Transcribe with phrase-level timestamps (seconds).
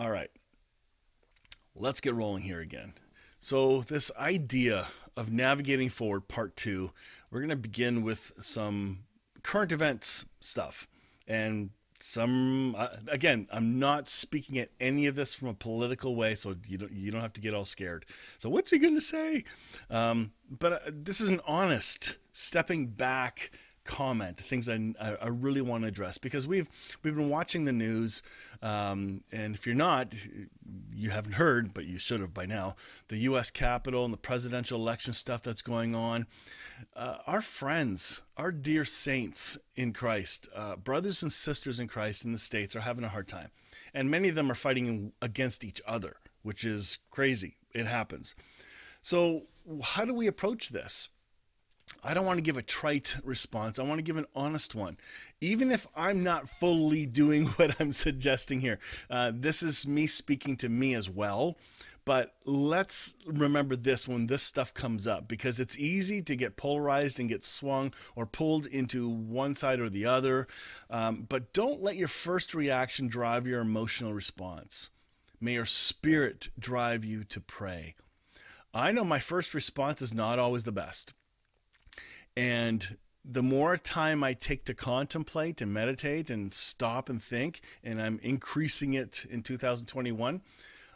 [0.00, 0.30] All right.
[1.76, 2.94] Let's get rolling here again.
[3.38, 6.92] So, this idea of navigating forward, part two,
[7.30, 9.00] we're going to begin with some
[9.42, 10.88] current events stuff.
[11.28, 11.68] And
[12.02, 16.54] some uh, again i'm not speaking at any of this from a political way so
[16.66, 18.06] you don't you don't have to get all scared
[18.38, 19.44] so what's he going to say
[19.90, 23.50] um, but uh, this is an honest stepping back
[23.90, 26.70] comment, things I, I really want to address because we've
[27.02, 28.22] we've been watching the news,
[28.62, 30.14] um, and if you're not,
[30.94, 32.76] you haven't heard, but you should have by now.
[33.08, 33.50] The U.S.
[33.50, 36.26] Capitol and the presidential election stuff that's going on.
[36.94, 42.30] Uh, our friends, our dear saints in Christ, uh, brothers and sisters in Christ in
[42.30, 43.50] the states, are having a hard time,
[43.92, 47.56] and many of them are fighting against each other, which is crazy.
[47.74, 48.36] It happens.
[49.02, 49.46] So,
[49.82, 51.08] how do we approach this?
[52.02, 53.78] I don't want to give a trite response.
[53.78, 54.96] I want to give an honest one.
[55.40, 58.78] Even if I'm not fully doing what I'm suggesting here,
[59.10, 61.56] uh, this is me speaking to me as well.
[62.06, 67.20] But let's remember this when this stuff comes up because it's easy to get polarized
[67.20, 70.48] and get swung or pulled into one side or the other.
[70.88, 74.90] Um, but don't let your first reaction drive your emotional response.
[75.40, 77.94] May your spirit drive you to pray.
[78.72, 81.12] I know my first response is not always the best.
[82.40, 88.00] And the more time I take to contemplate and meditate and stop and think, and
[88.00, 90.40] I'm increasing it in 2021,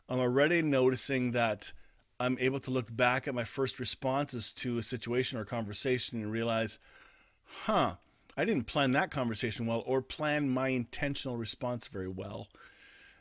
[0.09, 1.75] I'm already noticing that
[2.19, 6.33] I'm able to look back at my first responses to a situation or conversation and
[6.33, 6.79] realize,
[7.67, 7.97] huh,
[8.39, 12.49] I didn't plan that conversation well or plan my intentional response very well.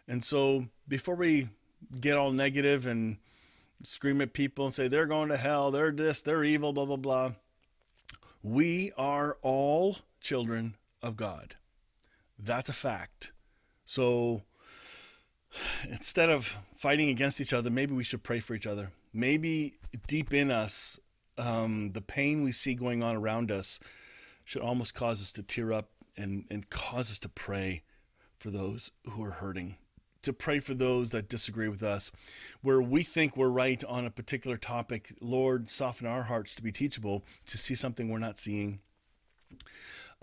[0.07, 1.49] And so before we
[1.99, 3.17] get all negative and
[3.83, 6.95] scream at people and say they're going to hell, they're this, they're evil, blah, blah,
[6.95, 7.33] blah,
[8.43, 11.55] we are all children of God.
[12.37, 13.31] That's a fact.
[13.85, 14.43] So
[15.89, 18.91] instead of fighting against each other, maybe we should pray for each other.
[19.13, 19.75] Maybe
[20.07, 20.99] deep in us,
[21.37, 23.79] um, the pain we see going on around us
[24.43, 27.83] should almost cause us to tear up and, and cause us to pray
[28.37, 29.77] for those who are hurting
[30.23, 32.11] to pray for those that disagree with us.
[32.61, 36.71] Where we think we're right on a particular topic, Lord, soften our hearts to be
[36.71, 38.79] teachable, to see something we're not seeing.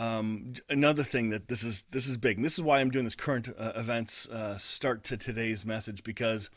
[0.00, 2.38] Um, another thing that this is this is big.
[2.38, 6.02] And this is why I'm doing this current uh, events uh, start to today's message
[6.02, 6.48] because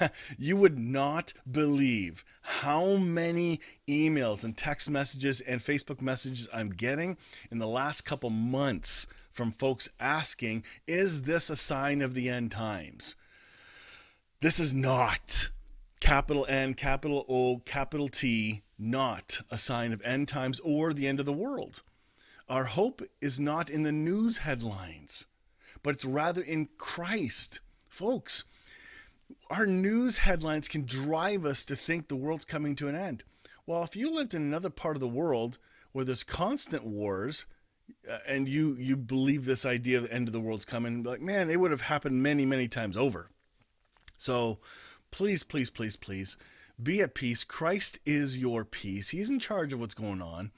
[0.38, 7.16] you would not believe how many emails and text messages and Facebook messages I'm getting
[7.52, 9.06] in the last couple months
[9.38, 13.14] from folks asking, is this a sign of the end times?
[14.40, 15.50] This is not
[16.00, 21.20] capital N, capital O, capital T, not a sign of end times or the end
[21.20, 21.82] of the world.
[22.48, 25.28] Our hope is not in the news headlines,
[25.84, 27.60] but it's rather in Christ.
[27.88, 28.42] Folks,
[29.50, 33.22] our news headlines can drive us to think the world's coming to an end.
[33.66, 35.58] Well, if you lived in another part of the world
[35.92, 37.46] where there's constant wars,
[38.26, 41.50] and you you believe this idea of the end of the world's coming, like man,
[41.50, 43.30] it would have happened many many times over.
[44.16, 44.58] So,
[45.10, 46.36] please, please, please, please,
[46.82, 47.44] be at peace.
[47.44, 49.10] Christ is your peace.
[49.10, 50.50] He's in charge of what's going on.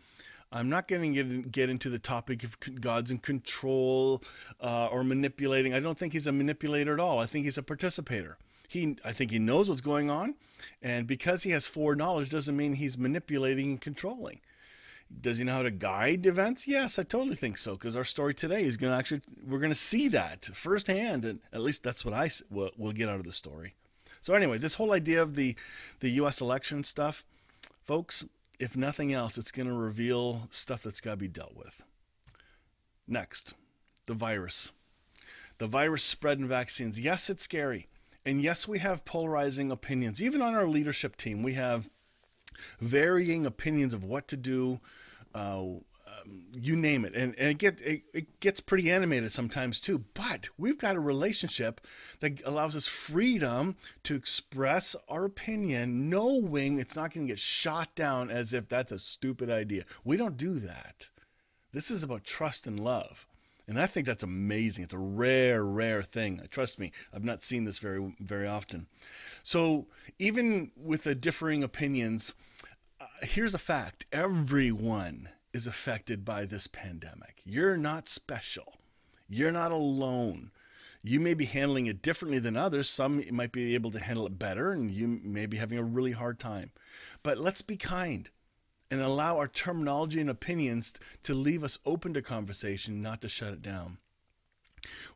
[0.53, 4.23] I'm not going to get, get into the topic of God's in control
[4.61, 5.75] uh, or manipulating.
[5.75, 7.21] I don't think he's a manipulator at all.
[7.21, 8.37] I think he's a participator.
[8.67, 10.37] He, I think he knows what's going on,
[10.81, 14.41] and because he has foreknowledge doesn't mean he's manipulating and controlling.
[15.21, 16.69] Does he know how to guide events?
[16.69, 17.73] Yes, I totally think so.
[17.73, 21.41] Because our story today is going to actually, we're going to see that firsthand, and
[21.53, 23.75] at least that's what I will we'll get out of the story.
[24.21, 25.57] So anyway, this whole idea of the
[26.01, 26.41] the U.S.
[26.41, 27.25] election stuff,
[27.83, 28.25] folks.
[28.59, 31.83] If nothing else, it's going to reveal stuff that's got to be dealt with.
[33.09, 33.55] Next,
[34.05, 34.73] the virus.
[35.57, 37.01] The virus spread in vaccines.
[37.01, 37.89] Yes, it's scary.
[38.25, 40.23] And yes, we have polarizing opinions.
[40.23, 41.89] Even on our leadership team, we have
[42.81, 44.81] varying opinions of what to do.
[45.35, 45.63] Uh,
[46.21, 50.05] um, you name it, and, and it, get, it, it gets pretty animated sometimes too.
[50.15, 51.81] But we've got a relationship
[52.21, 57.95] that allows us freedom to express our opinion, knowing it's not going to get shot
[57.95, 59.85] down as if that's a stupid idea.
[60.05, 61.09] We don't do that.
[61.73, 63.27] This is about trust and love.
[63.69, 64.83] And I think that's amazing.
[64.83, 66.41] It's a rare, rare thing.
[66.51, 68.89] Trust me, I've not seen this very, very often.
[69.45, 69.87] So
[70.19, 72.35] even with the differing opinions,
[73.23, 77.41] here's a fact: everyone is affected by this pandemic.
[77.45, 78.79] You're not special.
[79.29, 80.51] You're not alone.
[81.03, 82.91] You may be handling it differently than others.
[82.91, 86.13] Some might be able to handle it better, and you may be having a really
[86.13, 86.73] hard time.
[87.23, 88.29] But let's be kind
[88.91, 93.55] and allow our terminology and opinions to leave us open to conversation, not to shut
[93.55, 93.99] it down.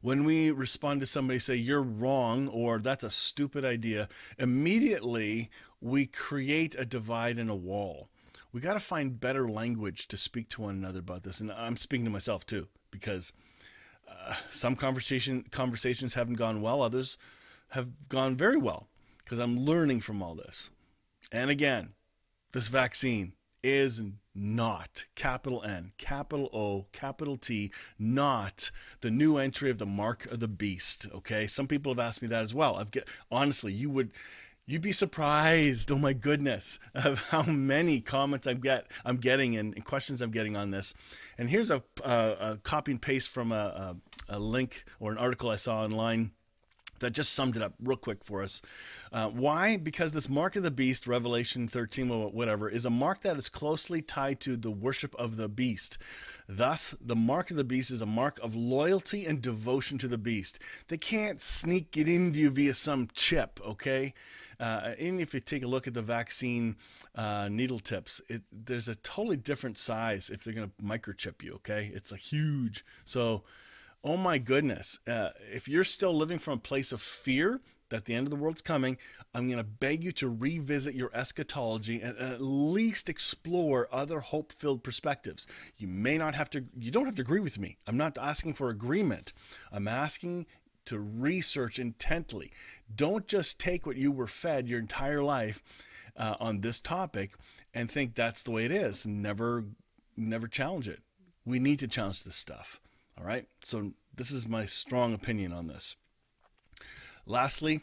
[0.01, 4.09] When we respond to somebody say you're wrong or that's a stupid idea,
[4.39, 5.51] immediately
[5.81, 8.09] we create a divide and a wall.
[8.53, 11.77] We got to find better language to speak to one another about this, and I'm
[11.77, 13.33] speaking to myself too because
[14.09, 17.19] uh, some conversation conversations haven't gone well, others
[17.71, 18.87] have gone very well
[19.19, 20.71] because I'm learning from all this.
[21.33, 21.95] And again,
[22.53, 23.33] this vaccine
[23.65, 24.03] is
[24.35, 28.71] not capital N, capital O, capital T, not
[29.01, 31.07] the new entry of the mark of the beast.
[31.15, 32.77] Okay, some people have asked me that as well.
[32.77, 34.11] I've get honestly, you would
[34.67, 35.91] you'd be surprised.
[35.91, 40.31] Oh my goodness, of how many comments I'm get I'm getting and, and questions I'm
[40.31, 40.93] getting on this.
[41.39, 43.97] And here's a, a, a copy and paste from a,
[44.29, 46.33] a, a link or an article I saw online
[47.01, 48.63] that just summed it up real quick for us.
[49.13, 49.77] Uh, why?
[49.77, 54.03] Because this mark of the beast, Revelation 13, whatever, is a mark that is closely
[54.03, 55.99] tied to the worship of the beast.
[56.49, 60.19] Thus, the mark of the beast is a mark of loyalty and devotion to the
[60.19, 60.59] beast.
[60.89, 64.15] They can't sneak it into you via some chip, okay?
[64.61, 66.77] Uh, even if you take a look at the vaccine
[67.15, 71.55] uh, needle tips, it, there's a totally different size if they're going to microchip you,
[71.55, 71.91] okay?
[71.95, 72.85] It's a huge.
[73.05, 73.43] So,
[74.05, 78.15] oh my goodness, uh, if you're still living from a place of fear that the
[78.15, 78.99] end of the world's coming,
[79.35, 84.53] I'm going to beg you to revisit your eschatology and at least explore other hope
[84.53, 85.47] filled perspectives.
[85.79, 87.79] You may not have to, you don't have to agree with me.
[87.87, 89.33] I'm not asking for agreement.
[89.73, 90.47] I'm asking
[90.87, 92.53] to research intently.
[92.95, 95.63] Don't just take what you were fed your entire life
[96.17, 97.33] uh, on this topic
[97.73, 99.07] and think that's the way it is.
[99.07, 99.65] Never,
[100.17, 101.01] never challenge it.
[101.47, 102.81] We need to challenge this stuff.
[103.19, 103.47] All right.
[103.63, 105.97] So this is my strong opinion on this.
[107.27, 107.81] Lastly,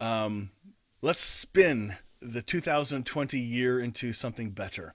[0.00, 0.50] um,
[1.02, 4.94] let's spin the 2020 year into something better.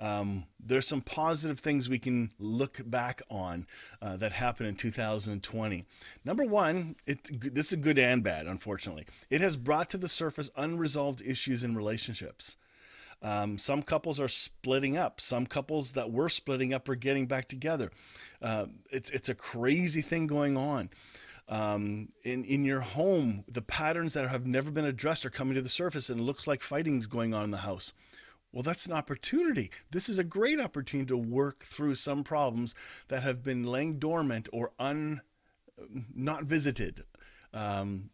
[0.00, 3.66] Um, there's some positive things we can look back on
[4.00, 5.84] uh, that happened in 2020.
[6.24, 9.06] Number one, it's, this is good and bad, unfortunately.
[9.30, 12.56] It has brought to the surface unresolved issues in relationships.
[13.22, 15.20] Um, some couples are splitting up.
[15.20, 17.90] Some couples that were splitting up are getting back together.
[18.40, 20.90] Uh, it's it's a crazy thing going on.
[21.48, 25.62] Um, in in your home, the patterns that have never been addressed are coming to
[25.62, 27.92] the surface, and it looks like fighting's going on in the house.
[28.52, 29.70] Well, that's an opportunity.
[29.90, 32.74] This is a great opportunity to work through some problems
[33.08, 35.22] that have been laying dormant or un
[36.14, 37.04] not visited.
[37.54, 38.10] Um,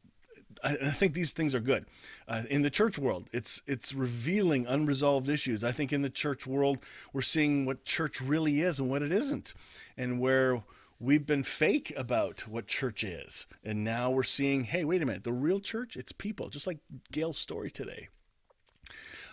[0.65, 1.87] I, think these things are good.
[2.27, 5.63] Uh, in the church world, it's it's revealing unresolved issues.
[5.65, 6.79] I think in the church world,
[7.13, 9.55] we're seeing what church really is and what it isn't,
[9.97, 10.63] and where
[11.01, 15.25] we've been fake about what church is, and now we're seeing, hey, wait a minute,
[15.25, 16.79] the real church, it's people, just like
[17.13, 18.09] Gail's story today.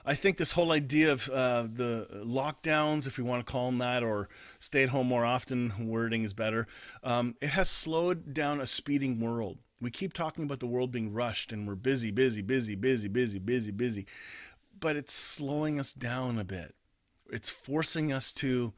[0.08, 3.80] I think this whole idea of uh, the lockdowns, if we want to call them
[3.80, 4.30] that, or
[4.60, 6.68] stay at home more often, wording is better,
[7.04, 9.58] um, it has slowed down a speeding world.
[9.86, 13.38] We keep talking about the world being rushed and we're busy, busy, busy, busy, busy,
[13.38, 14.08] busy, busy.
[14.80, 16.74] But it's slowing us down a bit.
[17.32, 18.74] It's forcing us to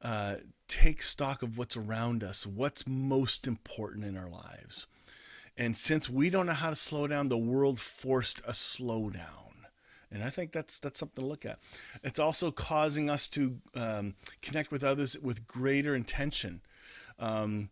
[0.00, 0.36] uh,
[0.66, 4.86] take stock of what's around us, what's most important in our lives.
[5.58, 9.66] And since we don't know how to slow down, the world forced a slowdown.
[10.10, 11.58] And I think that's that's something to look at.
[12.02, 16.62] It's also causing us to um, connect with others with greater intention.
[17.18, 17.68] Um,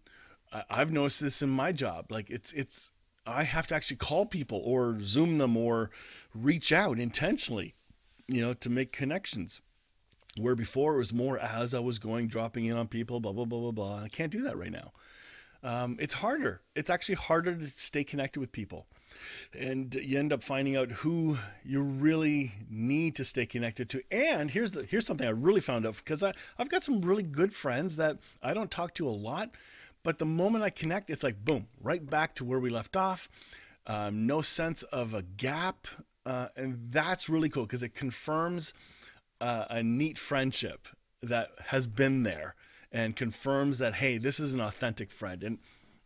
[0.70, 2.10] I've noticed this in my job.
[2.10, 2.90] Like it's it's
[3.26, 5.90] I have to actually call people or zoom them or
[6.34, 7.74] reach out intentionally,
[8.28, 9.60] you know, to make connections.
[10.38, 13.44] Where before it was more as I was going, dropping in on people, blah blah
[13.44, 14.02] blah blah blah.
[14.02, 14.92] I can't do that right now.
[15.62, 16.60] Um, it's harder.
[16.74, 18.86] It's actually harder to stay connected with people,
[19.58, 24.02] and you end up finding out who you really need to stay connected to.
[24.10, 27.22] And here's the here's something I really found out because I I've got some really
[27.22, 29.52] good friends that I don't talk to a lot,
[30.04, 33.28] but the moment I connect, it's like boom, right back to where we left off.
[33.86, 35.88] Um, no sense of a gap.
[36.24, 38.72] Uh, and that's really cool because it confirms
[39.40, 40.88] uh, a neat friendship
[41.22, 42.54] that has been there
[42.92, 45.42] and confirms that, hey, this is an authentic friend.
[45.42, 45.58] And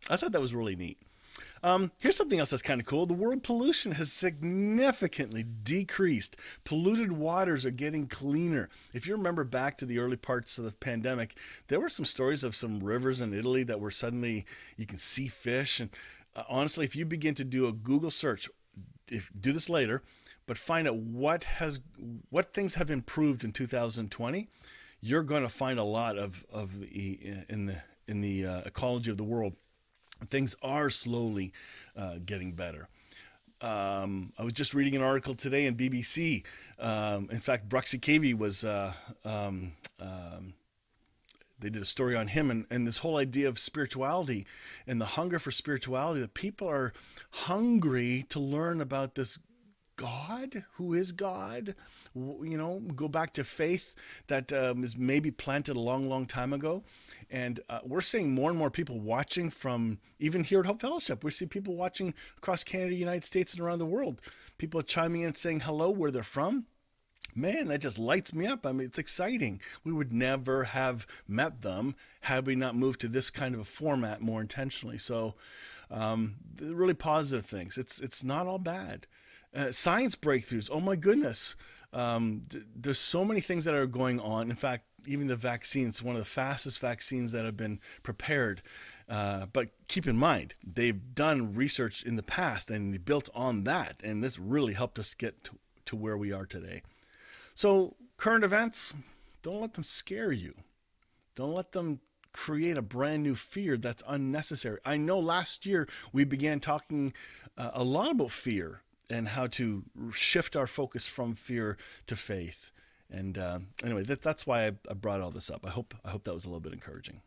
[0.09, 0.97] I thought that was really neat.
[1.63, 3.05] Um, here's something else that's kind of cool.
[3.05, 6.37] The world pollution has significantly decreased.
[6.63, 8.69] Polluted waters are getting cleaner.
[8.93, 12.43] If you remember back to the early parts of the pandemic, there were some stories
[12.43, 14.45] of some rivers in Italy that were suddenly
[14.77, 15.79] you can see fish.
[15.79, 15.89] And
[16.35, 18.49] uh, honestly, if you begin to do a Google search,
[19.07, 20.03] if do this later,
[20.45, 21.79] but find out what has
[22.29, 24.47] what things have improved in 2020,
[25.01, 29.11] you're going to find a lot of of the in the in the uh, ecology
[29.11, 29.55] of the world
[30.27, 31.53] things are slowly
[31.95, 32.87] uh, getting better.
[33.61, 36.43] Um, I was just reading an article today in BBC.
[36.79, 38.93] Um, in fact, Bruxy Cavey was uh,
[39.25, 40.53] um, um,
[41.59, 44.45] they did a story on him and, and this whole idea of spirituality
[44.87, 46.21] and the hunger for spirituality.
[46.21, 46.93] That people are
[47.31, 49.39] hungry to learn about this
[49.99, 51.75] God, who is God.
[52.15, 53.93] You know, go back to faith
[54.27, 56.85] that um, is maybe planted a long, long time ago.
[57.29, 61.21] And uh, we're seeing more and more people watching from even here at Hope Fellowship.
[61.21, 64.21] We see people watching across Canada, United States, and around the world.
[64.57, 66.65] People chiming in saying hello, where they're from.
[67.35, 68.65] Man, that just lights me up.
[68.65, 69.59] I mean, it's exciting.
[69.83, 73.65] We would never have met them had we not moved to this kind of a
[73.65, 74.97] format more intentionally.
[74.97, 75.35] So,
[75.91, 77.77] um, really positive things.
[77.77, 79.05] It's it's not all bad.
[79.55, 80.69] Uh, science breakthroughs.
[80.71, 81.55] Oh my goodness.
[81.91, 82.43] Um,
[82.75, 84.49] there's so many things that are going on.
[84.49, 88.61] In fact, even the vaccines, one of the fastest vaccines that have been prepared.
[89.07, 94.01] Uh, but keep in mind, they've done research in the past and built on that,
[94.03, 96.83] and this really helped us get to, to where we are today.
[97.55, 98.93] So, current events,
[99.41, 100.53] don't let them scare you.
[101.35, 102.01] Don't let them
[102.33, 104.79] create a brand new fear that's unnecessary.
[104.85, 107.13] I know last year we began talking
[107.57, 112.71] uh, a lot about fear and how to shift our focus from fear to faith.
[113.09, 115.65] And uh, anyway, that, that's why I, I brought all this up.
[115.65, 117.21] I hope I hope that was a little bit encouraging.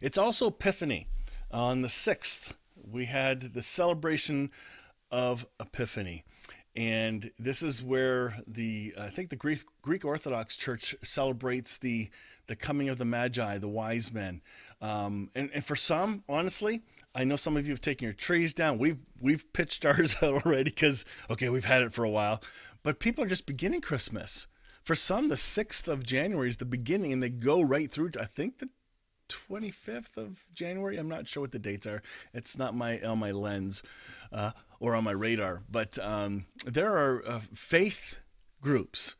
[0.00, 1.06] It's also Epiphany.
[1.50, 4.50] On the sixth, we had the celebration
[5.10, 6.24] of Epiphany.
[6.76, 12.10] And this is where the I think the Greek Greek Orthodox Church celebrates the
[12.46, 14.42] the coming of the Magi, the wise men.
[14.80, 16.82] Um, and, and for some, honestly,
[17.14, 18.78] I know some of you have taken your trees down.
[18.78, 22.42] We've we've pitched ours out already because okay, we've had it for a while.
[22.82, 24.46] But people are just beginning Christmas.
[24.82, 28.22] For some, the sixth of January is the beginning, and they go right through to
[28.22, 28.68] I think the
[29.28, 30.98] 25th of January.
[30.98, 32.02] I'm not sure what the dates are.
[32.32, 33.82] It's not my on my lens
[34.32, 35.62] uh, or on my radar.
[35.70, 38.16] But um, there are uh, faith
[38.60, 39.16] groups,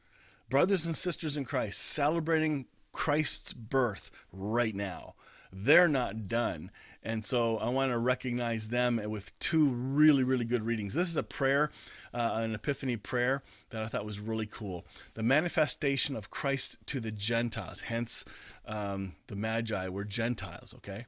[0.48, 5.14] brothers and sisters in Christ, celebrating Christ's birth right now.
[5.56, 6.72] They're not done.
[7.02, 10.94] And so I want to recognize them with two really, really good readings.
[10.94, 11.70] This is a prayer,
[12.12, 14.84] uh, an epiphany prayer that I thought was really cool.
[15.12, 18.24] The manifestation of Christ to the Gentiles, hence
[18.66, 21.06] um, the Magi were Gentiles, okay?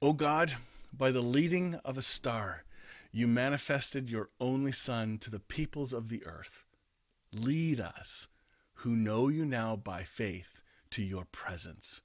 [0.00, 0.54] O God,
[0.96, 2.64] by the leading of a star,
[3.12, 6.64] you manifested your only Son to the peoples of the earth.
[7.32, 8.28] Lead us,
[8.74, 12.00] who know you now by faith, to your presence,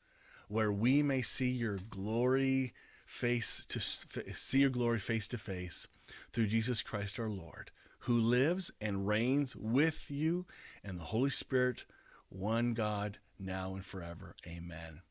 [0.47, 2.73] where we may see your glory
[3.05, 5.87] face to see your glory face to face
[6.31, 10.45] through Jesus Christ our Lord, who lives and reigns with you
[10.83, 11.85] and the Holy Spirit,
[12.29, 14.35] one God, now and forever.
[14.47, 15.01] Amen.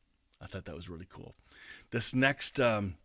[0.41, 1.33] I thought that was really cool.
[1.91, 2.95] This next um,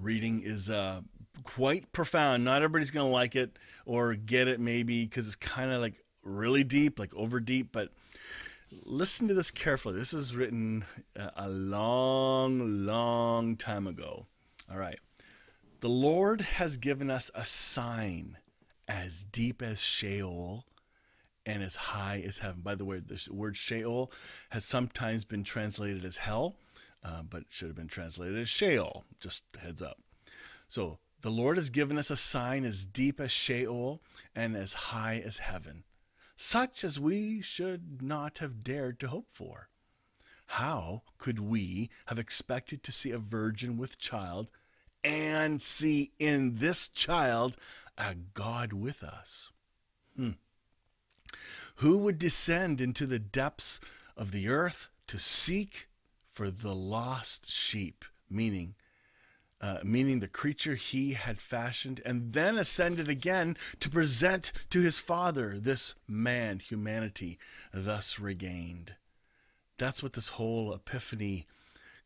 [0.00, 1.02] reading is uh,
[1.42, 2.44] quite profound.
[2.44, 6.04] Not everybody's going to like it or get it, maybe, because it's kind of like
[6.22, 7.90] really deep, like over deep, but
[8.70, 9.98] listen to this carefully.
[9.98, 10.84] This is written
[11.18, 14.26] uh, a long, long time ago.
[14.70, 14.98] All right.
[15.80, 18.38] The Lord has given us a sign
[18.88, 20.64] as deep as Sheol
[21.46, 22.62] and as high as heaven.
[22.62, 24.10] By the way, the word Sheol
[24.50, 26.56] has sometimes been translated as hell,
[27.02, 29.04] uh, but should have been translated as Sheol.
[29.20, 29.98] Just heads up.
[30.68, 34.00] So the Lord has given us a sign as deep as Sheol
[34.34, 35.84] and as high as heaven
[36.36, 39.68] such as we should not have dared to hope for.
[40.46, 44.50] How could we have expected to see a virgin with child
[45.02, 47.56] and see in this child
[47.96, 49.52] a God with us?
[50.16, 50.30] Hmm.
[51.76, 53.80] Who would descend into the depths
[54.16, 55.88] of the earth to seek
[56.26, 58.04] for the lost sheep?
[58.30, 58.74] Meaning,
[59.64, 64.98] uh, meaning the creature he had fashioned, and then ascended again to present to his
[64.98, 67.38] Father this man, humanity,
[67.72, 68.96] thus regained.
[69.78, 71.46] That's what this whole epiphany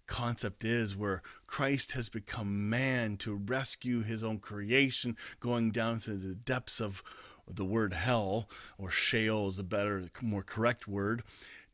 [0.07, 6.13] concept is, where Christ has become man to rescue his own creation, going down to
[6.13, 7.03] the depths of
[7.51, 8.49] the word hell,
[8.79, 11.25] or Sheol is the better, more correct word,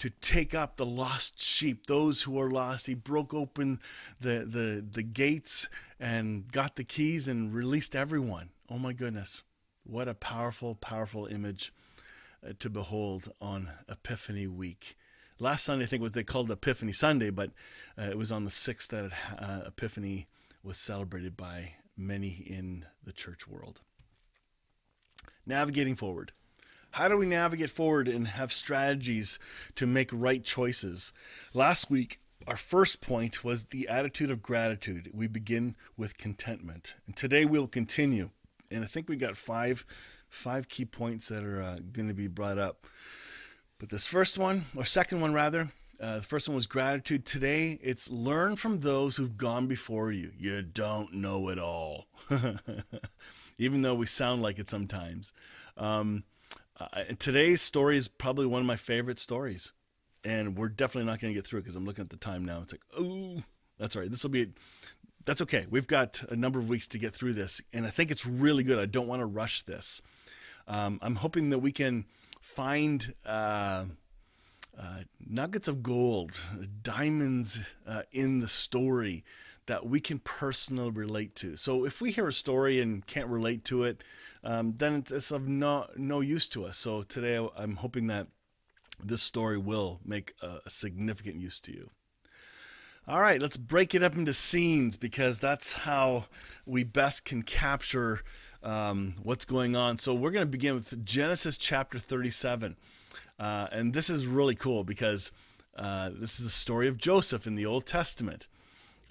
[0.04, 2.88] to take up the lost sheep, those who are lost.
[2.88, 3.80] He broke open
[4.20, 5.66] the, the, the gates
[5.98, 8.50] and got the keys and released everyone.
[8.68, 9.44] Oh my goodness.
[9.82, 11.72] What a powerful, powerful image
[12.46, 14.94] uh, to behold on Epiphany week.
[15.38, 17.52] Last Sunday, I think was they called Epiphany Sunday, but
[17.98, 20.26] uh, it was on the 6th that uh, Epiphany
[20.62, 23.80] was celebrated by many in the church world.
[25.46, 26.32] Navigating forward.
[26.94, 29.40] How do we navigate forward and have strategies
[29.74, 31.12] to make right choices?
[31.52, 35.10] Last week, our first point was the attitude of gratitude.
[35.12, 36.94] We begin with contentment.
[37.08, 38.30] And today we'll continue.
[38.70, 39.84] And I think we got five
[40.28, 42.86] five key points that are uh, going to be brought up.
[43.80, 45.70] But this first one, or second one rather,
[46.00, 47.24] Uh, the first one was gratitude.
[47.24, 50.32] Today, it's learn from those who've gone before you.
[50.36, 52.06] You don't know it all,
[53.58, 55.32] even though we sound like it sometimes.
[55.76, 56.24] Um,
[56.78, 59.72] uh, today's story is probably one of my favorite stories,
[60.24, 62.44] and we're definitely not going to get through it because I'm looking at the time
[62.44, 62.60] now.
[62.60, 63.42] It's like, oh,
[63.78, 64.10] that's right.
[64.10, 64.48] This will be.
[65.24, 65.66] That's okay.
[65.70, 68.62] We've got a number of weeks to get through this, and I think it's really
[68.62, 68.78] good.
[68.78, 70.02] I don't want to rush this.
[70.66, 72.04] Um, I'm hoping that we can
[72.40, 73.86] find uh,
[74.78, 76.44] uh, nuggets of gold,
[76.82, 79.24] diamonds uh, in the story
[79.66, 81.56] that we can personally relate to.
[81.56, 84.02] So if we hear a story and can't relate to it,
[84.44, 86.76] um, then it's, it's, of no, no use to us.
[86.76, 88.26] So today I'm hoping that
[89.02, 91.90] this story will make a, significant use to you.
[93.06, 96.26] All right, let's break it up into scenes because that's how
[96.64, 98.22] we best can capture
[98.62, 99.98] um, what's going on.
[99.98, 102.76] So we're going to begin with Genesis chapter 37.
[103.38, 105.32] Uh, and this is really cool because
[105.76, 108.48] uh, this is the story of Joseph in the Old Testament.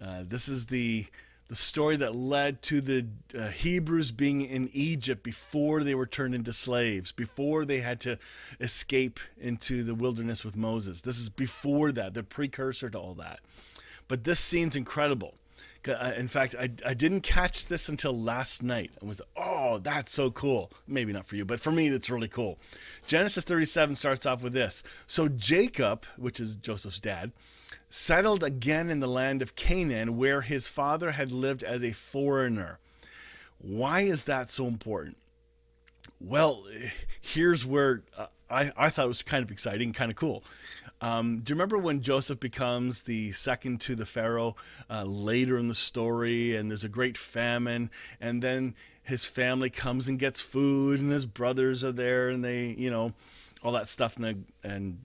[0.02, 1.06] Uh, this is the
[1.50, 3.08] the story that led to the
[3.38, 8.18] uh, Hebrews being in Egypt before they were turned into slaves, before they had to
[8.60, 11.02] escape into the wilderness with Moses.
[11.02, 13.40] This is before that, the precursor to all that.
[14.08, 15.36] But this scene's incredible.
[15.88, 18.92] Uh, in fact, I, I didn't catch this until last night.
[19.02, 20.72] I was, oh, that's so cool.
[20.88, 22.58] Maybe not for you, but for me, it's really cool.
[23.06, 24.82] Genesis 37 starts off with this.
[25.08, 27.34] So Jacob, which is Joseph's dad,
[27.90, 32.80] settled again in the land of Canaan, where his father had lived as a foreigner.
[33.60, 35.18] Why is that so important?
[36.20, 36.64] Well,
[37.22, 40.44] here's where uh, I, I thought it was kind of exciting, kind of cool.
[41.02, 44.56] Um, do you remember when Joseph becomes the second to the Pharaoh
[44.90, 50.08] uh, later in the story, and there's a great famine, and then his family comes
[50.08, 53.14] and gets food, and his brothers are there, and they, you know,
[53.62, 55.04] all that stuff, and, and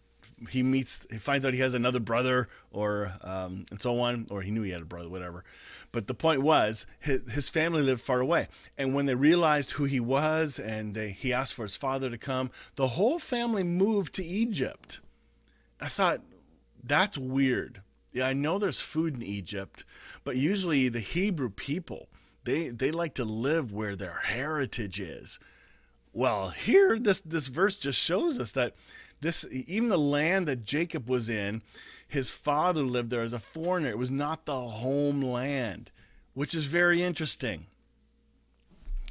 [0.51, 4.43] he meets, he finds out he has another brother, or um, and so on, or
[4.43, 5.45] he knew he had a brother, whatever.
[5.91, 9.85] But the point was, his, his family lived far away, and when they realized who
[9.85, 14.15] he was, and they, he asked for his father to come, the whole family moved
[14.15, 15.01] to Egypt.
[15.81, 16.21] I thought
[16.83, 17.83] that's weird.
[18.13, 19.85] Yeah, I know there's food in Egypt,
[20.25, 22.09] but usually the Hebrew people
[22.49, 25.39] they they like to live where their heritage is.
[26.15, 28.75] Well, here this this verse just shows us that
[29.21, 31.63] this even the land that Jacob was in,
[32.07, 33.89] his father lived there as a foreigner.
[33.89, 35.91] It was not the homeland,
[36.35, 37.67] which is very interesting.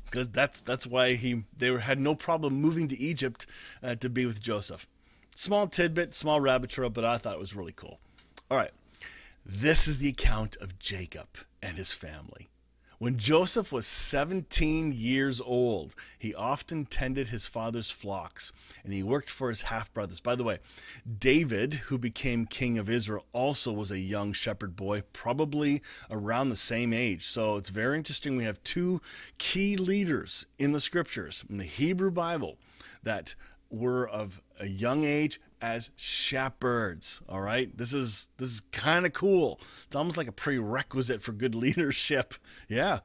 [0.06, 3.46] Because that's that's why he they were, had no problem moving to Egypt
[3.84, 4.88] uh, to be with Joseph.
[5.36, 8.00] Small tidbit, small rabbit trail, but I thought it was really cool.
[8.50, 8.72] All right.
[9.46, 11.28] This is the account of Jacob
[11.62, 12.50] and his family.
[13.00, 18.52] When Joseph was 17 years old, he often tended his father's flocks
[18.84, 20.20] and he worked for his half brothers.
[20.20, 20.58] By the way,
[21.20, 26.56] David, who became king of Israel, also was a young shepherd boy, probably around the
[26.56, 27.28] same age.
[27.28, 28.36] So it's very interesting.
[28.36, 29.00] We have two
[29.38, 32.58] key leaders in the scriptures, in the Hebrew Bible,
[33.04, 33.36] that
[33.70, 37.76] were of a young age as shepherds all right?
[37.78, 39.60] This is this is kind of cool.
[39.86, 42.34] It's almost like a prerequisite for good leadership.
[42.68, 43.00] Yeah.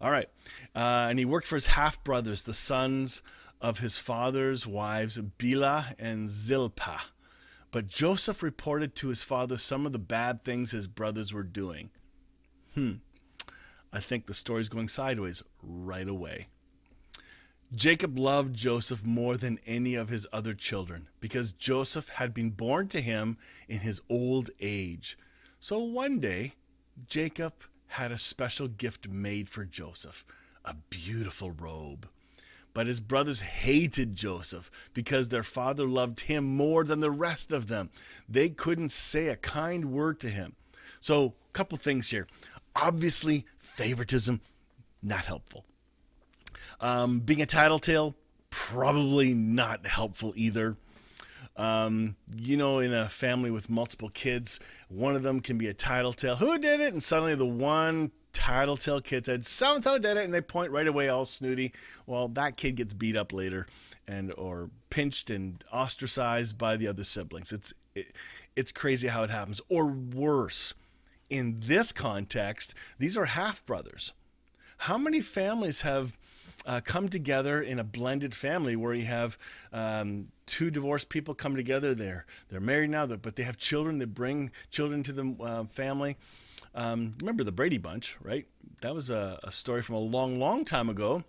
[0.00, 0.28] All right.
[0.74, 3.22] Uh, and he worked for his half brothers the sons
[3.60, 7.00] of his father's wives Bilhah and Zilpah.
[7.70, 11.90] But Joseph reported to his father some of the bad things his brothers were doing.
[12.74, 12.94] Hmm.
[13.92, 16.48] I think the story's going sideways right away
[17.74, 22.86] Jacob loved Joseph more than any of his other children because Joseph had been born
[22.88, 23.36] to him
[23.68, 25.18] in his old age.
[25.58, 26.54] So one day,
[27.08, 27.54] Jacob
[27.88, 30.24] had a special gift made for Joseph
[30.64, 32.08] a beautiful robe.
[32.74, 37.66] But his brothers hated Joseph because their father loved him more than the rest of
[37.68, 37.90] them.
[38.28, 40.54] They couldn't say a kind word to him.
[41.00, 42.26] So, a couple things here.
[42.74, 44.40] Obviously, favoritism,
[45.02, 45.64] not helpful.
[46.80, 48.14] Um, being a tattletale,
[48.50, 50.76] probably not helpful either.
[51.56, 55.74] Um, you know, in a family with multiple kids, one of them can be a
[55.74, 56.36] tattletale.
[56.36, 56.92] Who did it?
[56.92, 60.72] And suddenly the one tattletale kid said, "So and so did it," and they point
[60.72, 61.72] right away, all snooty.
[62.06, 63.66] Well, that kid gets beat up later,
[64.06, 67.52] and or pinched and ostracized by the other siblings.
[67.52, 68.14] It's it,
[68.56, 69.60] it's crazy how it happens.
[69.68, 70.74] Or worse,
[71.30, 74.12] in this context, these are half brothers.
[74.78, 76.18] How many families have
[76.66, 79.38] uh, come together in a blended family where you have
[79.72, 81.94] um, two divorced people come together.
[81.94, 83.98] They're they're married now, but they have children.
[83.98, 86.16] They bring children to the uh, family.
[86.74, 88.46] Um, remember the Brady Bunch, right?
[88.80, 91.24] That was a, a story from a long, long time ago.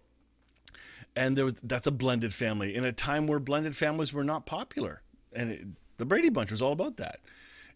[1.15, 4.45] And there was that's a blended family in a time where blended families were not
[4.45, 7.21] popular, and it, the Brady Bunch was all about that.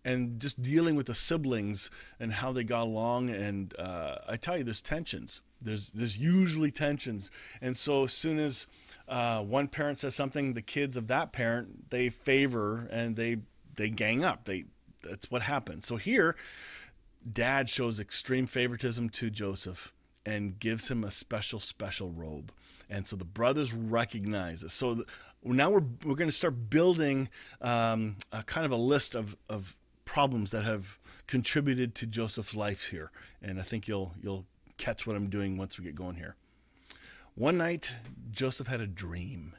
[0.06, 3.30] And just dealing with the siblings and how they got along.
[3.30, 5.42] And uh, I tell you, there's tensions.
[5.62, 7.30] There's there's usually tensions,
[7.62, 8.66] and so as soon as
[9.10, 13.40] uh, one parent says something, the kids of that parent they favor and they
[13.76, 14.46] they gang up.
[14.46, 14.66] They
[15.02, 15.86] that's what happens.
[15.86, 16.38] So here,
[17.30, 19.94] Dad shows extreme favoritism to Joseph
[20.26, 22.54] and gives him a special special robe,
[22.90, 24.74] and so the brothers recognize this.
[24.74, 25.04] So
[25.44, 27.30] now we're we're going to start building
[27.62, 29.76] um, a kind of a list of of
[30.10, 33.12] problems that have contributed to Joseph's life here,
[33.44, 36.36] and I think you'll you'll catch what I'm doing once we get going here.
[37.36, 37.94] One night,
[38.32, 39.54] Joseph had a dream,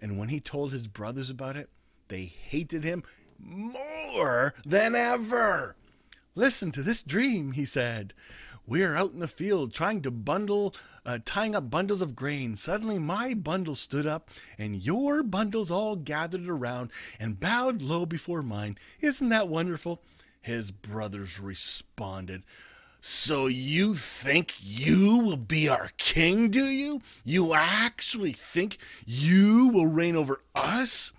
[0.00, 1.70] and when he told his brothers about it,
[2.06, 3.02] they hated him
[3.36, 5.74] more than ever.
[6.36, 8.14] Listen to this dream, he said.
[8.64, 10.72] We are out in the field trying to bundle,
[11.04, 12.56] uh, tying up bundles of grain.
[12.56, 18.42] Suddenly, my bundle stood up, and your bundles all gathered around and bowed low before
[18.42, 18.76] mine.
[19.00, 20.02] Isn't that wonderful?
[20.40, 22.42] His brothers responded.
[23.00, 27.00] So you think you will be our king, do you?
[27.24, 31.12] You actually think you will reign over us?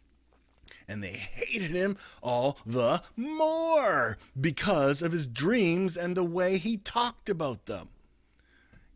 [0.92, 6.76] and they hated him all the more because of his dreams and the way he
[6.76, 7.88] talked about them.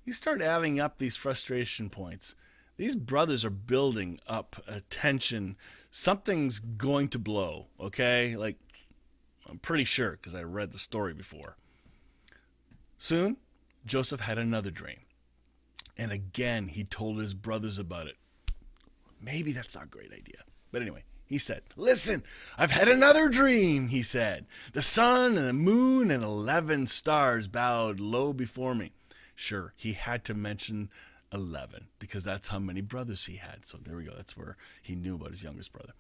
[0.06, 2.36] You start adding up these frustration points.
[2.78, 5.58] These brothers are building up a tension.
[5.90, 8.36] Something's going to blow, okay?
[8.36, 8.58] Like,
[9.50, 11.58] I'm pretty sure because I read the story before.
[13.00, 13.38] Soon,
[13.84, 15.00] Joseph had another dream.
[15.98, 18.18] And again, he told his brothers about it.
[19.20, 20.44] Maybe that's not a great idea.
[20.72, 21.64] But anyway, he said.
[21.76, 22.22] Listen,
[22.60, 24.46] I've had another dream, he said.
[24.74, 28.92] The sun and the moon and 11 stars bowed low before me.
[29.36, 30.90] Sure, he had to mention
[31.34, 33.66] 11 because that's how many brothers he had.
[33.66, 34.14] So there we go.
[34.16, 35.94] That's where he knew about his youngest brother.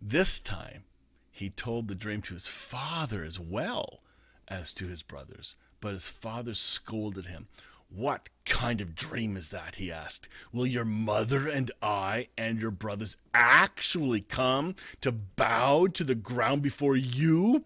[0.00, 0.84] This time,
[1.30, 4.00] he told the dream to his father as well
[4.48, 7.48] as to his brothers, but his father scolded him.
[7.88, 9.76] What kind of dream is that?
[9.76, 10.28] he asked.
[10.52, 16.62] Will your mother and I and your brothers actually come to bow to the ground
[16.62, 17.64] before you?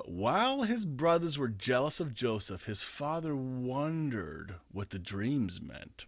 [0.00, 6.06] But while his brothers were jealous of Joseph, his father wondered what the dreams meant.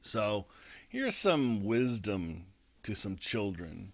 [0.00, 0.46] So,
[0.88, 2.46] here's some wisdom
[2.82, 3.92] to some children.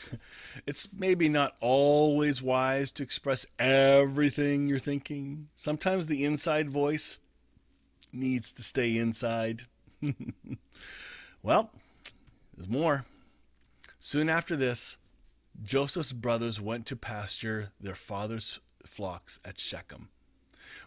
[0.66, 5.48] it's maybe not always wise to express everything you're thinking.
[5.54, 7.18] Sometimes the inside voice
[8.14, 9.64] needs to stay inside.
[11.42, 11.70] well,
[12.56, 13.04] there's more.
[13.98, 14.96] Soon after this,
[15.62, 20.08] Joseph's brothers went to pasture their father's flocks at Shechem.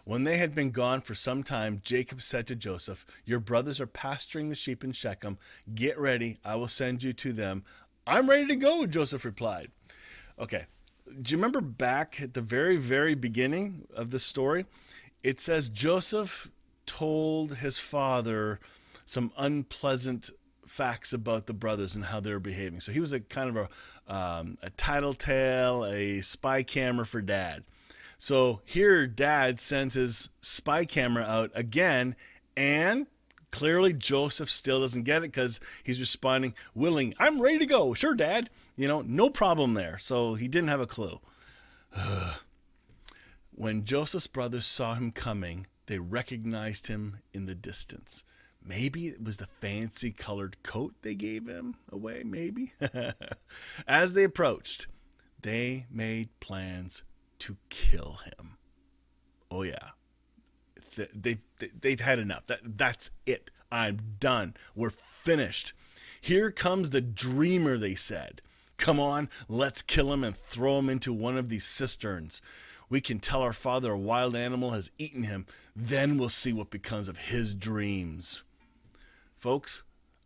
[0.03, 3.88] When they had been gone for some time, Jacob said to Joseph, Your brothers are
[3.88, 5.38] pasturing the sheep in Shechem.
[5.73, 7.63] Get ready, I will send you to them.
[8.08, 9.71] I'm ready to go, Joseph replied.
[10.38, 10.65] Okay,
[11.21, 14.65] do you remember back at the very, very beginning of the story?
[15.23, 16.51] It says Joseph
[16.86, 18.60] told his father
[19.05, 20.29] some unpleasant
[20.69, 22.79] facts about the brothers and how they were behaving.
[22.79, 23.69] So he was a kind of
[24.08, 27.63] a, um, a tattletale, a spy camera for dad.
[28.17, 32.15] So here, dad sends his spy camera out again,
[32.55, 33.08] and
[33.51, 37.93] clearly Joseph still doesn't get it because he's responding, willing, I'm ready to go.
[37.93, 38.49] Sure, dad.
[38.75, 39.97] You know, no problem there.
[39.97, 41.19] So he didn't have a clue.
[43.51, 48.23] when Joseph's brothers saw him coming, they recognized him in the distance.
[48.63, 52.74] Maybe it was the fancy colored coat they gave him away, maybe.
[53.88, 54.88] As they approached,
[55.41, 57.04] they made plans
[57.39, 58.58] to kill him.
[59.50, 59.89] Oh, yeah.
[61.13, 61.43] They've,
[61.80, 62.45] they've had enough.
[62.48, 63.50] That, that's it.
[63.72, 64.56] I'm done.
[64.76, 65.74] We're finished.
[66.19, 68.41] Here comes the dreamer, they said.
[68.78, 72.41] Come on, let's kill him and throw him into one of these cisterns
[72.89, 75.45] we can tell our father a wild animal has eaten him.
[75.76, 78.43] Then we'll see what becomes of his dreams.
[79.39, 79.84] Folks,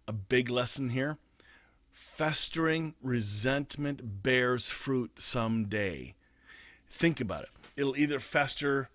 [0.08, 1.19] a big lesson here.
[1.91, 6.15] Festering resentment bears fruit someday.
[6.89, 7.49] Think about it.
[7.78, 8.89] It'll either fester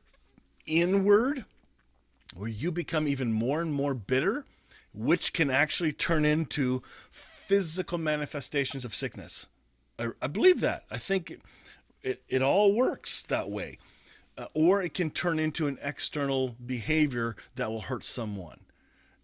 [0.66, 1.44] inward,
[2.34, 4.44] where you become even more and more bitter,
[4.92, 9.46] which can actually turn into physical manifestations of sickness.
[10.00, 10.82] I, I believe that.
[10.90, 11.38] I think
[12.02, 13.78] it, it all works that way.
[14.36, 18.58] Uh, or it can turn into an external behavior that will hurt someone.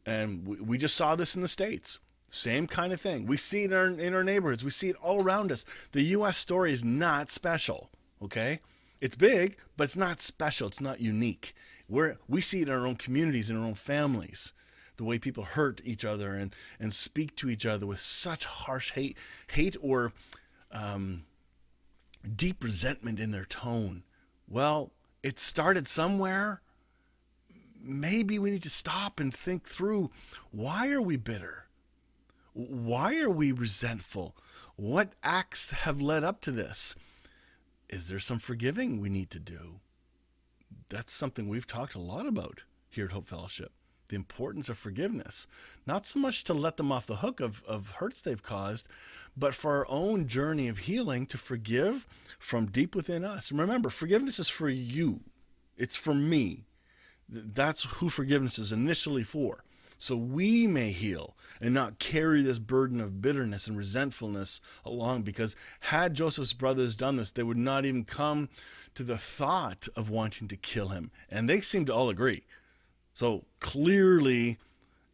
[0.06, 2.00] And we, we just saw this in the States.
[2.28, 3.26] Same kind of thing.
[3.26, 4.64] We see it in our, in our neighborhoods.
[4.64, 5.64] We see it all around us.
[5.92, 6.36] The U.S.
[6.36, 7.90] story is not special,
[8.22, 8.60] okay?
[9.00, 10.66] It's big, but it's not special.
[10.68, 11.54] It's not unique.
[11.88, 14.52] We're, we see it in our own communities, in our own families
[14.96, 18.92] the way people hurt each other and, and speak to each other with such harsh
[18.92, 19.16] hate,
[19.48, 20.12] hate or
[20.70, 21.24] um,
[22.36, 24.04] deep resentment in their tone.
[24.48, 26.60] Well, it started somewhere.
[27.84, 30.10] Maybe we need to stop and think through
[30.50, 31.66] why are we bitter?
[32.54, 34.34] Why are we resentful?
[34.76, 36.94] What acts have led up to this?
[37.88, 39.80] Is there some forgiving we need to do?
[40.88, 43.72] That's something we've talked a lot about here at Hope Fellowship
[44.08, 45.46] the importance of forgiveness.
[45.86, 48.88] Not so much to let them off the hook of, of hurts they've caused,
[49.36, 52.06] but for our own journey of healing to forgive
[52.38, 53.50] from deep within us.
[53.50, 55.20] Remember, forgiveness is for you,
[55.76, 56.64] it's for me.
[57.28, 59.64] That's who forgiveness is initially for.
[59.98, 65.22] So we may heal and not carry this burden of bitterness and resentfulness along.
[65.22, 68.48] Because had Joseph's brothers done this, they would not even come
[68.94, 71.10] to the thought of wanting to kill him.
[71.30, 72.44] And they seem to all agree.
[73.14, 74.58] So clearly,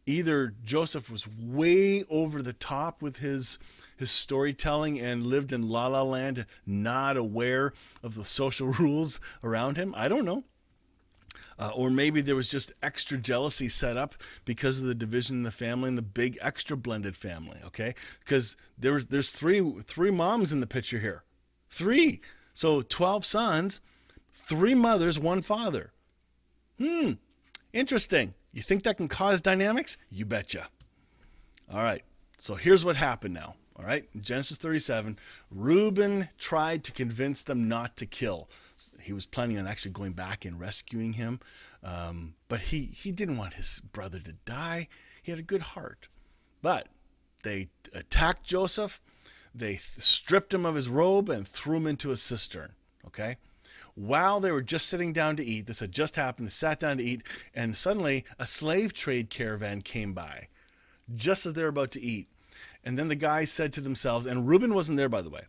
[0.05, 3.59] either Joseph was way over the top with his
[3.97, 7.71] his storytelling and lived in la la land, not aware
[8.01, 9.93] of the social rules around him.
[9.95, 10.43] I don't know.
[11.61, 15.43] Uh, or maybe there was just extra jealousy set up because of the division in
[15.43, 17.59] the family and the big extra blended family.
[17.65, 21.23] Okay, because there's there's three three moms in the picture here,
[21.69, 22.19] three.
[22.55, 23.79] So twelve sons,
[24.33, 25.91] three mothers, one father.
[26.79, 27.11] Hmm.
[27.73, 28.33] Interesting.
[28.51, 29.97] You think that can cause dynamics?
[30.09, 30.67] You betcha.
[31.71, 32.03] All right.
[32.37, 33.55] So here's what happened now.
[33.81, 34.05] All right.
[34.21, 35.17] Genesis 37,
[35.49, 38.47] Reuben tried to convince them not to kill.
[39.01, 41.39] He was planning on actually going back and rescuing him.
[41.83, 44.87] Um, but he, he didn't want his brother to die.
[45.23, 46.09] He had a good heart.
[46.61, 46.89] But
[47.43, 49.01] they attacked Joseph.
[49.55, 52.73] They stripped him of his robe and threw him into a cistern.
[53.07, 53.37] Okay
[53.93, 55.65] while they were just sitting down to eat.
[55.65, 56.47] This had just happened.
[56.47, 60.47] They sat down to eat, and suddenly a slave trade caravan came by
[61.15, 62.27] just as they were about to eat.
[62.83, 65.43] And then the guys said to themselves, and Reuben wasn't there, by the way,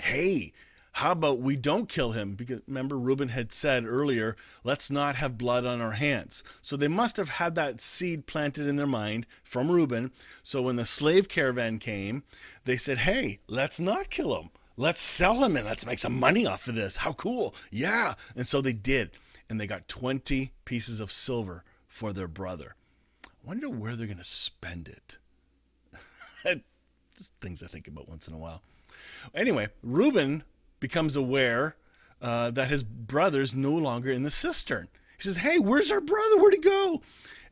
[0.00, 0.52] hey,
[0.92, 2.36] how about we don't kill him?
[2.36, 6.44] Because remember, Reuben had said earlier, let's not have blood on our hands.
[6.62, 10.12] So they must have had that seed planted in their mind from Reuben.
[10.44, 12.22] So when the slave caravan came,
[12.64, 14.50] they said, hey, let's not kill him.
[14.76, 16.98] Let's sell him and let's make some money off of this.
[16.98, 17.56] How cool.
[17.72, 18.14] Yeah.
[18.36, 19.10] And so they did.
[19.50, 22.76] And they got 20 pieces of silver for their brother.
[23.24, 25.18] I wonder where they're going to spend it.
[27.16, 28.62] Just things I think about once in a while.
[29.34, 30.42] Anyway, Reuben
[30.80, 31.76] becomes aware
[32.20, 34.88] uh, that his brother's no longer in the cistern.
[35.16, 36.38] He says, Hey, where's our brother?
[36.38, 37.02] Where'd he go?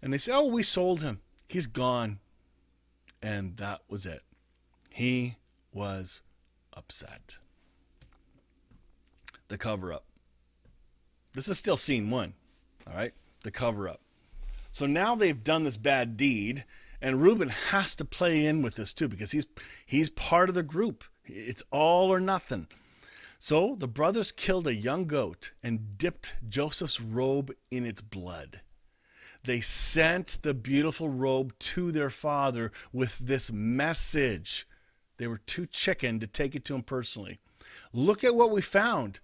[0.01, 1.21] And they say, Oh, we sold him.
[1.49, 2.19] He's gone.
[3.23, 4.23] And that was it.
[4.91, 5.37] He
[5.73, 6.23] was
[6.73, 7.39] upset.
[9.49, 10.05] The cover up.
[11.35, 12.35] This is still scene one.
[12.87, 13.13] All right.
[13.43, 14.01] The cover up.
[14.71, 16.65] So now they've done this bad deed,
[17.03, 19.47] and Reuben has to play in with this too because he's
[19.85, 21.05] he's part of the group.
[21.27, 22.69] It's all or nothing.
[23.39, 28.61] So the brothers killed a young goat and dipped Joseph's robe in its blood.
[29.45, 34.67] They sent the beautiful robe to their father with this message
[35.23, 37.39] they were too chicken to take it to him personally.
[37.93, 39.21] Look at what we found.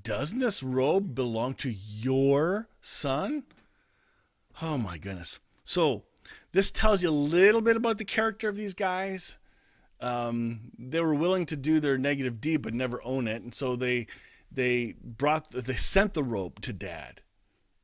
[0.00, 3.44] Doesn't this robe belong to your son?
[4.62, 5.40] Oh my goodness.
[5.62, 6.04] So,
[6.54, 9.38] this tells you a little bit about the character of these guys.
[10.00, 13.76] Um, they were willing to do their negative deed but never own it, and so
[13.76, 14.06] they
[14.50, 17.22] they brought they sent the robe to dad,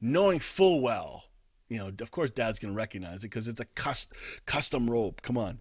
[0.01, 1.25] knowing full well,
[1.69, 4.13] you know, of course, dad's gonna recognize it because it's a cust-
[4.47, 5.21] custom robe.
[5.21, 5.59] Come on,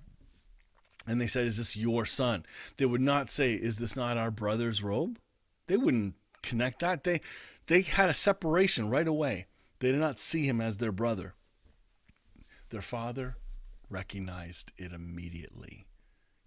[1.07, 2.45] and they said, Is this your son?
[2.77, 5.17] They would not say, Is this not our brother's robe?
[5.65, 7.03] They wouldn't connect that.
[7.03, 7.21] They
[7.65, 9.47] they had a separation right away.
[9.79, 11.33] They did not see him as their brother.
[12.69, 13.37] Their father
[13.89, 15.87] recognized it immediately.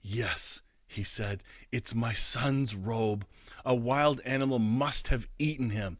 [0.00, 3.26] Yes, he said, it's my son's robe.
[3.64, 5.98] A wild animal must have eaten him.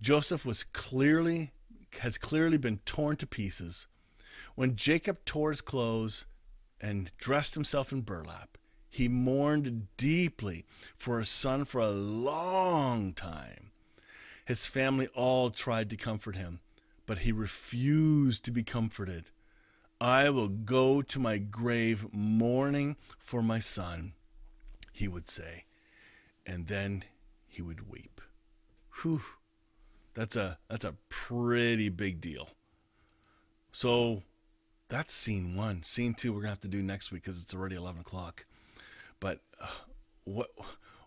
[0.00, 1.52] Joseph was clearly
[2.00, 3.86] has clearly been torn to pieces.
[4.54, 6.26] When Jacob tore his clothes,
[6.80, 8.56] and dressed himself in burlap.
[8.90, 10.64] He mourned deeply
[10.96, 13.70] for his son for a long time.
[14.44, 16.60] His family all tried to comfort him,
[17.06, 19.30] but he refused to be comforted.
[20.00, 24.12] I will go to my grave mourning for my son,
[24.92, 25.64] he would say,
[26.46, 27.04] and then
[27.46, 28.20] he would weep.
[29.02, 29.22] Whew.
[30.14, 32.50] That's a that's a pretty big deal.
[33.70, 34.22] So
[34.88, 35.82] that's scene one.
[35.84, 38.44] Scene two, we're gonna have to do next week because it's already eleven o'clock.
[39.20, 39.66] But uh,
[40.24, 40.48] what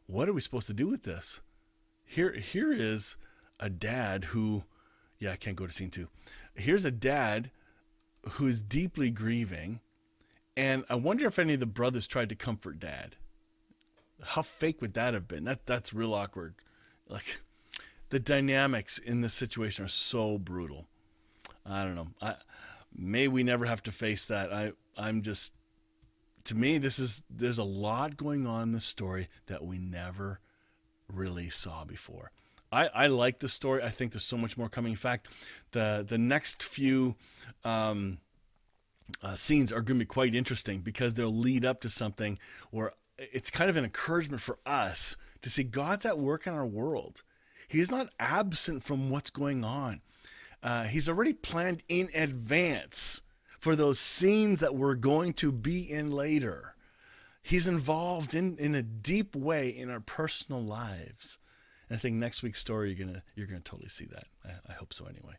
[0.06, 1.42] what are we supposed to do with this?
[2.06, 3.18] Here here is
[3.60, 4.64] a dad who,
[5.20, 6.08] yeah, I can't go to scene two.
[6.56, 7.52] Here's a dad
[8.30, 9.80] who is deeply grieving,
[10.56, 13.16] and I wonder if any of the brothers tried to comfort dad.
[14.24, 15.46] How fake would that have been?
[15.46, 16.56] That that's real awkward.
[17.08, 17.42] Like
[18.10, 20.88] the dynamics in this situation are so brutal.
[21.66, 22.08] I don't know.
[22.22, 22.36] I
[22.96, 24.54] may we never have to face that.
[24.54, 25.54] I I'm just
[26.46, 30.40] to me this is there's a lot going on in this story that we never
[31.12, 32.32] really saw before.
[32.72, 33.84] I, I like the story.
[33.84, 34.92] I think there's so much more coming.
[34.92, 35.28] In fact,
[35.72, 37.16] the the next few
[37.64, 38.20] um,
[39.22, 42.94] uh, scenes are going to be quite interesting because they'll lead up to something where
[43.18, 47.24] it's kind of an encouragement for us to see God's at work in our world.
[47.68, 50.02] He's not absent from what's going on.
[50.64, 53.22] Uh, he's already planned in advance
[53.60, 56.76] for those scenes that we're going to be in later.
[57.42, 61.38] He's involved in, in a deep way in our personal lives.
[61.92, 64.26] I think next week's story you're gonna you're gonna totally see that.
[64.46, 65.36] I, I hope so anyway.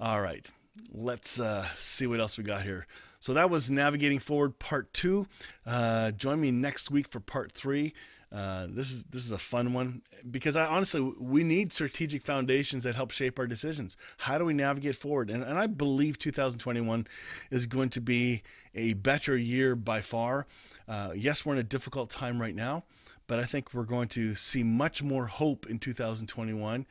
[0.00, 0.46] All right,
[0.92, 2.86] let's uh, see what else we got here.
[3.20, 5.28] So that was navigating forward part two.
[5.64, 7.94] Uh, join me next week for part three.
[8.32, 10.00] Uh, this is this is a fun one
[10.30, 13.96] because I honestly we need strategic foundations that help shape our decisions.
[14.16, 15.28] How do we navigate forward?
[15.28, 17.06] And, and I believe 2021
[17.50, 18.42] is going to be
[18.74, 20.46] a better year by far.
[20.88, 22.84] Uh, yes, we're in a difficult time right now,
[23.26, 26.86] but I think we're going to see much more hope in 2021.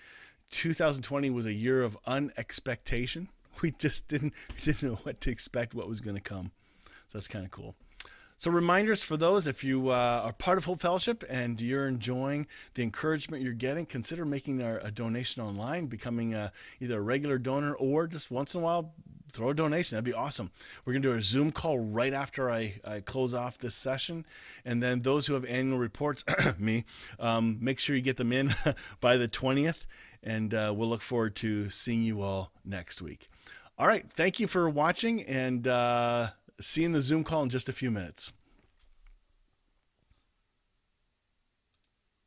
[0.50, 3.30] 2020 was a year of unexpectation.
[3.62, 6.52] We just didn't didn't know what to expect, what was going to come.
[7.10, 7.76] So that's kind of cool.
[8.42, 12.48] So, reminders for those if you uh, are part of Hope Fellowship and you're enjoying
[12.74, 17.38] the encouragement you're getting, consider making a, a donation online, becoming a, either a regular
[17.38, 18.96] donor or just once in a while
[19.32, 19.96] throw a donation.
[19.96, 20.52] That'd be awesome.
[20.86, 24.26] We're going to do a Zoom call right after I, I close off this session.
[24.66, 26.24] And then those who have annual reports,
[26.58, 26.86] me,
[27.20, 28.54] um, make sure you get them in
[29.00, 29.86] by the 20th.
[30.24, 33.28] And uh, we'll look forward to seeing you all next week.
[33.78, 34.06] All right.
[34.12, 37.74] Thank you for watching and uh, see you in the Zoom call in just a
[37.74, 38.34] few minutes.